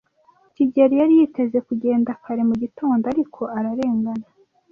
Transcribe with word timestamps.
kigeli 0.55 0.95
yari 1.01 1.13
yiteze 1.19 1.57
kugenda 1.67 2.11
kare 2.23 2.41
mu 2.49 2.55
gitondo, 2.63 3.03
ariko 3.13 3.41
ararengana. 3.57 4.25